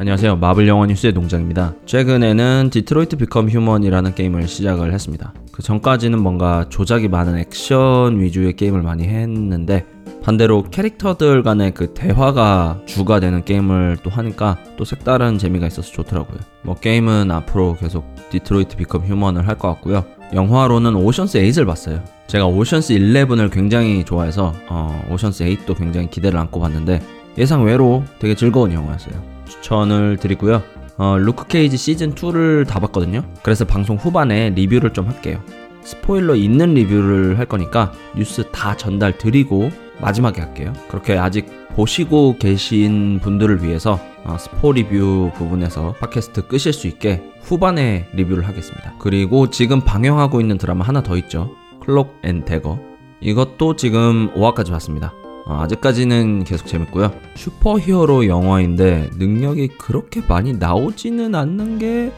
[0.00, 0.36] 안녕하세요.
[0.36, 1.74] 마블 영화 뉴스의 농장입니다.
[1.84, 5.34] 최근에는 Detroit Become Human이라는 게임을 시작을 했습니다.
[5.52, 9.84] 그 전까지는 뭔가 조작이 많은 액션 위주의 게임을 많이 했는데
[10.28, 16.38] 반대로 캐릭터들 간의 그 대화가 주가 되는 게임을 또 하니까 또 색다른 재미가 있어서 좋더라고요.
[16.60, 20.04] 뭐 게임은 앞으로 계속 Detroit Become Human을 할 것 같고요.
[20.34, 22.04] 영화로는 Ocean's 8을 봤어요.
[22.26, 27.00] 제가 Ocean's 11을 굉장히 좋아해서 어, Ocean's 8도 굉장히 기대를 안고 봤는데
[27.38, 29.14] 예상 외로 되게 즐거운 영화였어요.
[29.48, 30.62] 추천을 드리고요.
[30.98, 33.22] 어, 루크 케이지 시즌 2를 다 봤거든요.
[33.42, 35.40] 그래서 방송 후반에 리뷰를 좀 할게요.
[35.80, 39.70] 스포일러 있는 리뷰를 할 거니까 뉴스 다 전달 드리고
[40.00, 40.72] 마지막에 할게요.
[40.88, 48.08] 그렇게 아직 보시고 계신 분들을 위해서 어, 스포 리뷰 부분에서 팟캐스트 끄실 수 있게 후반에
[48.12, 48.94] 리뷰를 하겠습니다.
[48.98, 51.50] 그리고 지금 방영하고 있는 드라마 하나 더 있죠.
[51.84, 52.78] Cloak and Dagger.
[53.20, 55.14] 이것도 지금 5화까지 봤습니다.
[55.46, 57.10] 어, 아직까지는 계속 재밌고요.
[57.34, 62.12] 슈퍼히어로 영화인데 능력이 그렇게 많이 나오지는 않는 게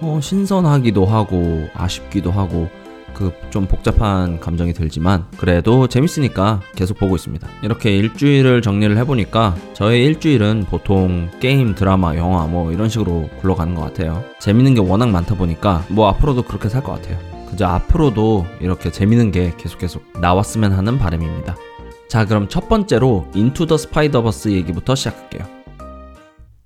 [0.00, 2.68] 어, 신선하기도 하고 아쉽기도 하고
[3.16, 7.48] 그 좀 복잡한 감정이 들지만 그래도 재밌으니까 계속 보고 있습니다.
[7.62, 13.80] 이렇게 일주일을 정리를 해보니까 저의 일주일은 보통 게임, 드라마, 영화 뭐 이런 식으로 굴러가는 것
[13.80, 14.22] 같아요.
[14.40, 17.18] 재밌는 게 워낙 많다 보니까 뭐 앞으로도 그렇게 살 것 같아요.
[17.48, 21.56] 그저 앞으로도 이렇게 재밌는 게 계속 계속 나왔으면 하는 바람입니다.
[22.08, 25.46] 자, 그럼 첫 번째로 Into the Spider-Verse 얘기부터 시작할게요.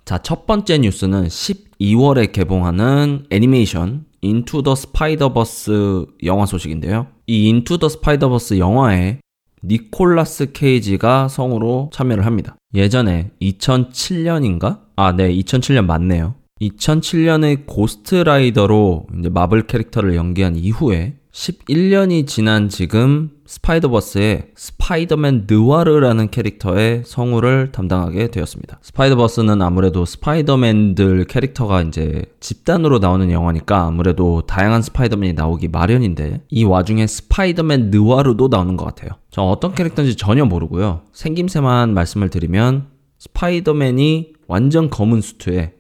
[0.04, 7.06] 자, 첫 번째 뉴스는 12월에 개봉하는 애니메이션 Into the Spider-Verse 영화 소식인데요.
[7.26, 9.18] 이 Into the Spider-Verse 영화에
[9.64, 12.56] 니콜라스 케이지가 성우로 참여를 합니다.
[12.74, 14.80] 예전에 2007년인가?
[14.96, 16.34] 아, 네, 2007년 맞네요.
[16.60, 28.30] 2007년의 고스트라이더로 마블 캐릭터를 연기한 이후에 11년이 지난 지금 스파이더버스의 스파이더맨 느와르라는 캐릭터의 성우를 담당하게
[28.30, 28.78] 되었습니다.
[28.82, 37.06] 스파이더버스는 아무래도 스파이더맨들 캐릭터가 이제 집단으로 나오는 영화니까 아무래도 다양한 스파이더맨이 나오기 마련인데 이 와중에
[37.06, 39.10] 스파이더맨 느와르도 나오는 것 같아요.
[39.30, 41.02] 저 어떤 캐릭터인지 전혀 모르고요.
[41.12, 42.88] 생김새만 말씀을 드리면
[43.18, 45.74] 스파이더맨이 완전 검은 수트에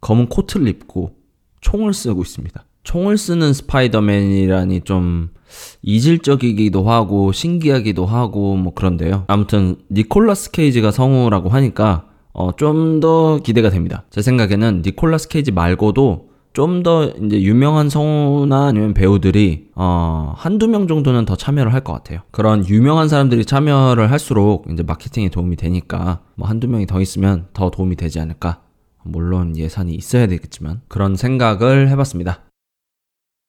[0.00, 1.12] 검은 코트를 입고
[1.60, 2.64] 총을 쓰고 있습니다.
[2.84, 5.30] 총을 쓰는 스파이더맨이라니 좀
[5.82, 9.24] 이질적이기도 하고 신기하기도 하고 뭐 그런데요.
[9.26, 14.04] 아무튼 니콜라스 케이지가 성우라고 하니까 어, 좀 더 기대가 됩니다.
[14.10, 20.86] 제 생각에는 니콜라스 케이지 말고도 좀 더 이제 유명한 성우나 아니면 배우들이 어, 한두 명
[20.88, 22.20] 정도는 더 참여를 할 것 같아요.
[22.30, 27.70] 그런 유명한 사람들이 참여를 할수록 이제 마케팅에 도움이 되니까 뭐 한두 명이 더 있으면 더
[27.70, 28.60] 도움이 되지 않을까.
[29.06, 32.42] 물론 예산이 있어야 되겠지만 그런 생각을 해봤습니다.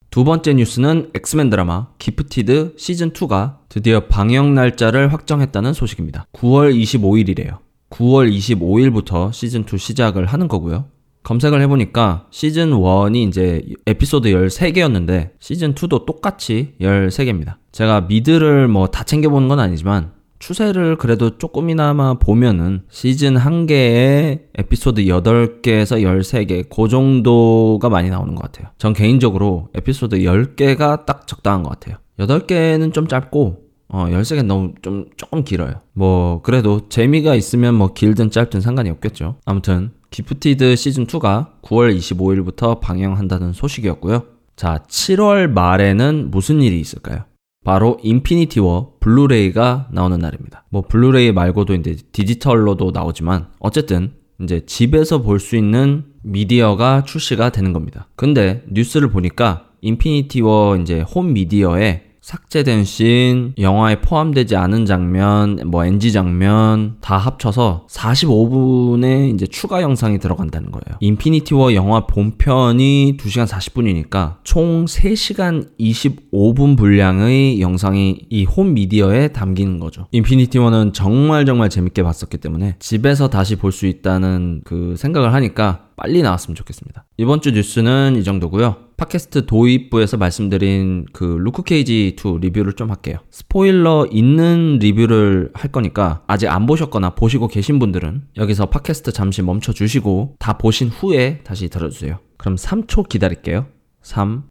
[0.10, 6.28] 두 번째 뉴스는 엑스맨 드라마 기프티드 시즌2가 드디어 방영 날짜를 확정했다는 소식입니다.
[6.34, 7.58] 9월 25일이래요.
[7.90, 10.86] 9월 25일부터 시즌2 시작을 하는 거고요.
[11.24, 17.56] 검색을 해보니까 시즌1이 이제 에피소드 13개였는데 시즌2도 똑같이 13개입니다.
[17.74, 26.02] 제가 미드를 뭐 다 챙겨보는 건 아니지만 추세를 그래도 조금이나마 보면은 시즌 1개에 에피소드 8개에서
[26.02, 28.72] 13개, 그 정도가 많이 나오는 것 같아요.
[28.78, 31.98] 전 개인적으로 에피소드 10개가 딱 적당한 것 같아요.
[32.20, 35.82] 8개는 좀 짧고, 어, 13개는 너무 좀, 조금 길어요.
[35.94, 39.38] 뭐, 그래도 재미가 있으면 뭐 길든 짧든 상관이 없겠죠.
[39.46, 44.24] 아무튼, 기프티드 시즌2가 9월 25일부터 방영한다는 소식이었고요.
[44.56, 47.26] 자, 7월 말에는 무슨 일이 있을까요?
[47.68, 50.64] 바로 인피니티 워 블루레이가 나오는 날입니다.
[50.70, 57.74] 뭐 블루레이 말고도 이제 디지털로도 나오지만 어쨌든 이제 집에서 볼 수 있는 미디어가 출시가 되는
[57.74, 58.08] 겁니다.
[58.16, 65.86] 근데 뉴스를 보니까 인피니티 워 이제 홈 미디어에 삭제된 씬, 영화에 포함되지 않은 장면, 뭐
[65.86, 70.98] NG 장면 다 합쳐서 45분의 이제 추가 영상이 들어간다는 거예요.
[71.00, 79.80] 인피니티 워 영화 본편이 2시간 40분이니까 총 3시간 25분 분량의 영상이 이 홈 미디어에 담기는
[79.80, 80.08] 거죠.
[80.12, 85.87] 인피니티 워는 정말 정말 재밌게 봤었기 때문에 집에서 다시 볼 수 있다는 그 생각을 하니까
[85.98, 87.06] 빨리 나왔으면 좋겠습니다.
[87.18, 88.78] 이번 주 뉴스는 이 정도고요.
[88.98, 93.18] 팟캐스트 도입부에서 말씀드린 그 루크 케이지 2 리뷰를 좀 할게요.
[93.32, 99.74] 스포일러 있는 리뷰를 할 거니까 아직 안 보셨거나 보시고 계신 분들은 여기서 팟캐스트 잠시 멈춰
[99.74, 102.20] 주시고 다 보신 후에 다시 들어주세요.
[102.38, 103.66] 그럼 3초 기다릴게요.
[104.04, 104.44] 3,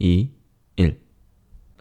[0.00, 0.30] 2,
[0.76, 1.00] 1.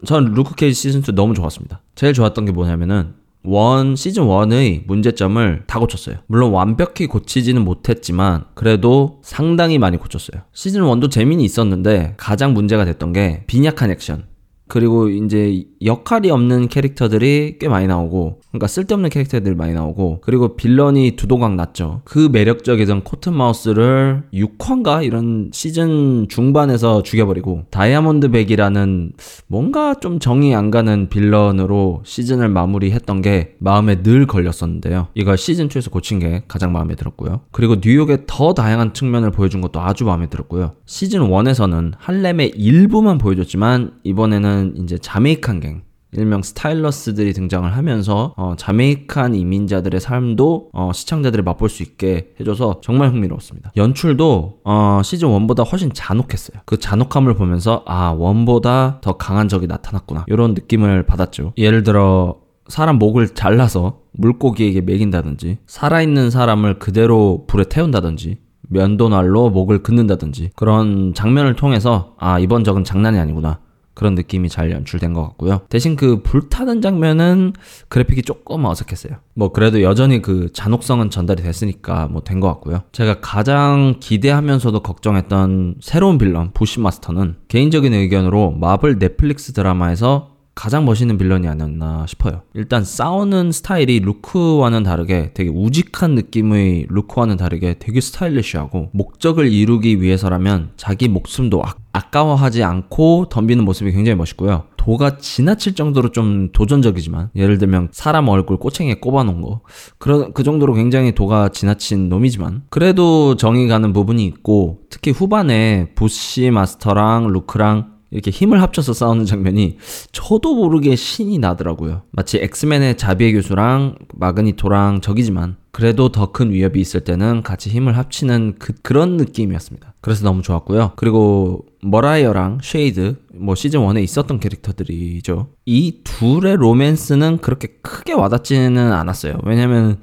[0.05, 1.81] 전 루크 케이지 시즌2 너무 좋았습니다.
[1.95, 3.15] 제일 좋았던 게 뭐냐면은
[3.49, 6.17] 원 시즌 1의 문제점을 다 고쳤어요.
[6.27, 10.41] 물론 완벽히 고치지는 못했지만 그래도 상당히 많이 고쳤어요.
[10.51, 14.25] 시즌 1도 재미는 있었는데 가장 문제가 됐던 게 빈약한 액션.
[14.67, 21.11] 그리고 이제 역할이 없는 캐릭터들이 꽤 많이 나오고 그러니까 쓸데없는 캐릭터들이 많이 나오고 그리고 빌런이
[21.15, 22.01] 두 동강 났죠.
[22.03, 25.05] 그 매력적이던 코튼마우스를 6화인가?
[25.05, 29.13] 이런 시즌 중반에서 죽여버리고 다이아몬드 백이라는
[29.47, 35.07] 뭔가 좀 정이 안 가는 빌런으로 시즌을 마무리했던 게 마음에 늘 걸렸었는데요.
[35.13, 37.41] 이걸 시즌 2에서 고친 게 가장 마음에 들었고요.
[37.51, 40.73] 그리고 뉴욕의 더 다양한 측면을 보여준 것도 아주 마음에 들었고요.
[40.85, 49.35] 시즌 1에서는 할렘의 일부만 보여줬지만 이번에는 이제 자메이칸 갱 일명 스타일러스들이 등장을 하면서 어, 자메이칸
[49.35, 53.71] 이민자들의 삶도 어, 시청자들이 맛볼 수 있게 해줘서 정말 흥미로웠습니다.
[53.75, 56.61] 연출도 어, 시즌 1보다 훨씬 잔혹했어요.
[56.65, 61.53] 그 잔혹함을 보면서 아 원보다 더 강한 적이 나타났구나 이런 느낌을 받았죠.
[61.57, 62.37] 예를 들어
[62.67, 68.37] 사람 목을 잘라서 물고기에게 먹인다든지 살아있는 사람을 그대로 불에 태운다든지
[68.69, 73.59] 면도날로 목을 긋는다든지 그런 장면을 통해서 아 이번 적은 장난이 아니구나
[73.97, 75.61] 그런 느낌이 잘 연출된 것 같고요.
[75.69, 77.53] 대신 그 불타는 장면은
[77.89, 79.13] 그래픽이 조금 어색했어요.
[79.33, 82.83] 뭐 그래도 여전히 그 잔혹성은 전달이 됐으니까 뭐 된 것 같고요.
[82.91, 91.19] 제가 가장 기대하면서도 걱정했던 새로운 빌런 부시 마스터는 개인적인 의견으로 마블 넷플릭스 드라마에서 가장 멋있는
[91.19, 92.41] 빌런이 아니었나 싶어요.
[92.55, 100.71] 일단 싸우는 스타일이 루크와는 다르게 되게 우직한 느낌의 루크와는 다르게 되게 스타일리쉬하고 목적을 이루기 위해서라면
[100.75, 104.63] 자기 목숨도 아, 아까워하지 않고 덤비는 모습이 굉장히 멋있고요.
[104.77, 109.61] 도가 지나칠 정도로 좀 도전적이지만 예를 들면 사람 얼굴 꼬챙이에 꼽아놓은 거
[109.99, 116.49] 그런 그 정도로 굉장히 도가 지나친 놈이지만 그래도 정이 가는 부분이 있고 특히 후반에 부시
[116.49, 119.77] 마스터랑 루크랑 이렇게 힘을 합쳐서 싸우는 장면이
[120.11, 122.03] 저도 모르게 신이 나더라고요.
[122.11, 128.55] 마치 엑스맨의 자비에 교수랑 매그니토랑 적이지만 그래도 더 큰 위협이 있을 때는 같이 힘을 합치는
[128.59, 129.93] 그, 그런 느낌이었습니다.
[130.01, 130.93] 그래서 너무 좋았고요.
[130.95, 135.47] 그리고 머라이어랑 쉐이드 뭐 시즌 1에 있었던 캐릭터들이죠.
[135.65, 139.37] 이 둘의 로맨스는 그렇게 크게 와닿지는 않았어요.
[139.43, 139.97] 왜냐면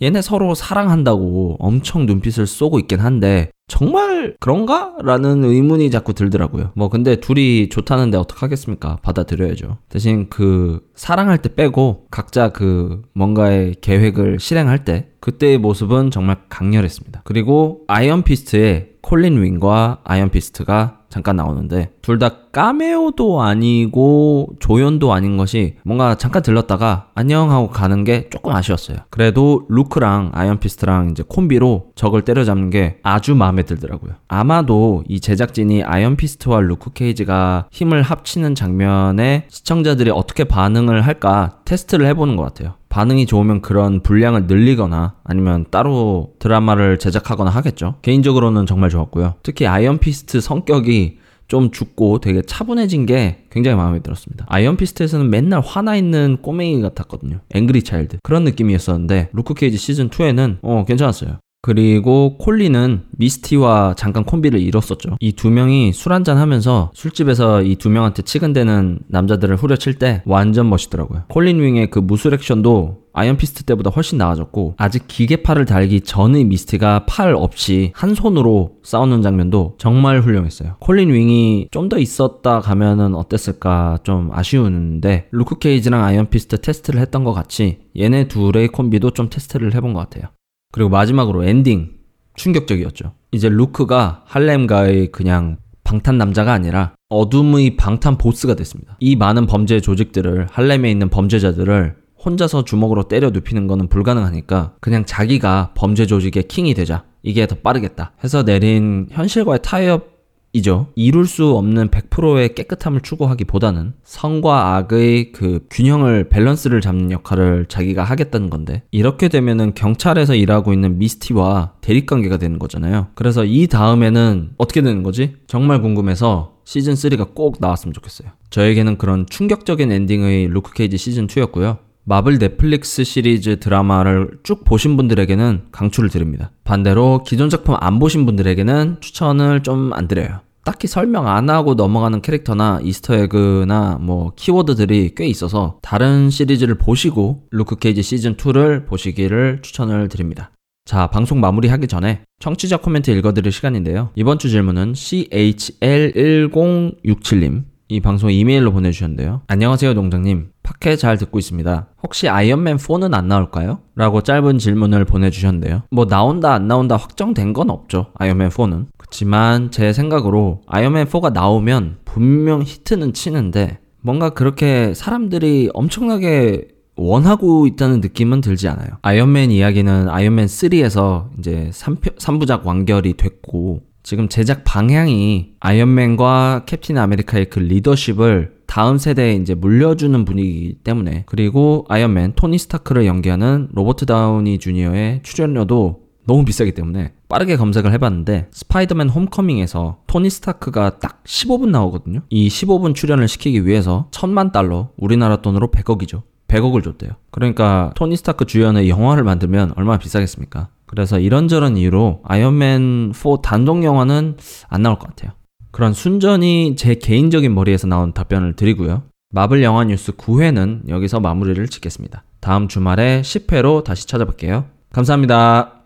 [0.00, 4.94] 얘네 서로 사랑한다고 엄청 눈빛을 쏘고 있긴 한데 정말 그런가?
[5.02, 6.72] 라는 의문이 자꾸 들더라고요.
[6.74, 8.98] 뭐 근데 둘이 좋다는데 어떡하겠습니까?
[9.00, 9.78] 받아들여야죠.
[9.88, 17.22] 대신 그 사랑할 때 빼고 각자 그 뭔가의 계획을 실행할 때 그때의 모습은 정말 강렬했습니다.
[17.24, 25.36] 그리고 아이언 피스트의 콜린 윙과 아이언 피스트가 잠깐 나오는데 둘 다 까메오도 아니고 조연도 아닌
[25.36, 28.98] 것이 뭔가 잠깐 들렀다가 안녕 하고 가는 게 조금 아쉬웠어요.
[29.10, 34.12] 그래도 루크랑 아이언 피스트랑 이제 콤비로 적을 때려잡는 게 아주 마음에 들더라고요.
[34.28, 42.06] 아마도 이 제작진이 아이언 피스트와 루크 케이지가 힘을 합치는 장면에 시청자들이 어떻게 반응을 할까 테스트를
[42.06, 42.74] 해보는 것 같아요.
[42.90, 47.94] 반응이 좋으면 그런 분량을 늘리거나 아니면 따로 드라마를 제작하거나 하겠죠.
[48.02, 49.34] 개인적으로는 정말 좋았고요.
[49.42, 51.18] 특히 아이언 피스트 성격이
[51.52, 54.46] 좀 죽고 되게 차분해진 게 굉장히 마음에 들었습니다.
[54.48, 57.40] 아이언 피스트에서는 맨날 화나 있는 꼬맹이 같았거든요.
[57.52, 58.20] angry child.
[58.22, 61.40] 그런 느낌이었었는데 루크 케이지 시즌 2에는 어 괜찮았어요.
[61.60, 65.16] 그리고 콜린은 미스티와 잠깐 콤비를 이뤘었죠.
[65.20, 70.70] 이 두 명이 술 한잔 하면서 술집에서 이 두 명한테 치근대는 남자들을 후려칠 때 완전
[70.70, 71.24] 멋있더라고요.
[71.28, 77.04] 콜린 윙의 그 무술 액션도 아이언 피스트 때보다 훨씬 나아졌고 아직 기계팔을 달기 전의 미스티가
[77.06, 80.76] 팔 없이 한 손으로 싸우는 장면도 정말 훌륭했어요.
[80.80, 87.22] 콜린 윙이 좀 더 있었다 가면은 어땠을까 좀 아쉬운데 루크 케이지랑 아이언 피스트 테스트를 했던
[87.24, 90.30] 것 같이 얘네 둘의 콤비도 좀 테스트를 해본 것 같아요.
[90.72, 91.90] 그리고 마지막으로 엔딩
[92.36, 93.12] 충격적이었죠.
[93.32, 98.96] 이제 루크가 할렘가의 그냥 방탄 남자가 아니라 어둠의 방탄 보스가 됐습니다.
[99.00, 105.72] 이 많은 범죄 조직들을 할렘에 있는 범죄자들을 혼자서 주먹으로 때려 눕히는 거는 불가능하니까 그냥 자기가
[105.74, 107.04] 범죄 조직의 킹이 되자.
[107.22, 108.12] 이게 더 빠르겠다.
[108.22, 110.12] 해서 내린 현실과의 타협
[110.54, 110.88] 이죠.
[110.96, 118.50] 이룰 수 없는 100%의 깨끗함을 추구하기보다는 선과 악의 그 균형을 밸런스를 잡는 역할을 자기가 하겠다는
[118.50, 123.08] 건데 이렇게 되면은 경찰에서 일하고 있는 미스티와 대립 관계가 되는 거잖아요.
[123.14, 125.36] 그래서 이 다음에는 어떻게 되는 거지?
[125.46, 128.28] 정말 궁금해서 시즌 3가 꼭 나왔으면 좋겠어요.
[128.50, 131.78] 저에게는 그런 충격적인 엔딩의 루크 케이지 시즌 2였고요.
[132.04, 136.50] 마블 넷플릭스 시리즈 드라마를 쭉 보신 분들에게는 강추를 드립니다.
[136.64, 140.40] 반대로 기존 작품 안 보신 분들에게는 추천을 좀 안 드려요.
[140.64, 147.42] 딱히 설명 안 하고 넘어가는 캐릭터나 Easter egg나 뭐 키워드들이 꽤 있어서 다른 시리즈를 보시고
[147.50, 150.52] 루크 케이지 시즌 2를 보시기를 추천을 드립니다.
[150.84, 154.10] 자, 방송 마무리하기 전에 청취자 코멘트 읽어드릴 시간인데요.
[154.14, 157.64] 이번 주 질문은 CHL1067님.
[157.88, 159.42] 이 방송 이메일로 보내주셨는데요.
[159.48, 160.51] 안녕하세요, 농장님.
[160.62, 161.88] 팟캐 잘 듣고 있습니다.
[162.02, 163.80] 혹시 아이언맨 4는 안 나올까요?
[163.94, 165.82] 라고 짧은 질문을 보내주셨는데요.
[165.90, 168.06] 뭐 나온다 안 나온다 확정된 건 없죠.
[168.14, 168.86] 아이언맨 4는.
[168.96, 178.00] 그렇지만 제 생각으로 아이언맨 4가 나오면 분명 히트는 치는데 뭔가 그렇게 사람들이 엄청나게 원하고 있다는
[178.00, 178.90] 느낌은 들지 않아요.
[179.02, 187.46] 아이언맨 이야기는 아이언맨 3에서 이제 3표, 3부작 완결이 됐고 지금 제작 방향이 아이언맨과 캡틴 아메리카의
[187.50, 194.60] 그 리더십을 다음 세대에 이제 물려주는 분위기이기 때문에 그리고 아이언맨 토니 스타크를 연기하는 로버트 다우니
[194.60, 202.22] 주니어의 출연료도 너무 비싸기 때문에 빠르게 검색을 해봤는데 스파이더맨 홈커밍에서 토니 스타크가 딱 15분 나오거든요.
[202.30, 206.22] 이 15분 출연을 시키기 위해서 천만 달러, 우리나라 돈으로 100억이죠.
[206.48, 207.10] 100억을 줬대요.
[207.30, 210.68] 그러니까 토니 스타크 주연의 영화를 만들면 얼마나 비싸겠습니까?
[210.86, 214.38] 그래서 이런저런 이유로 아이언맨 4 단독 영화는
[214.70, 215.32] 안 나올 것 같아요.
[215.72, 219.02] 그런 순전히 제 개인적인 머리에서 나온 답변을 드리고요.
[219.30, 222.24] 마블 영화 뉴스 9회는 여기서 마무리를 짓겠습니다.
[222.40, 224.66] 다음 주말에 10회로 다시 찾아뵐게요.
[224.92, 225.81] 감사합니다.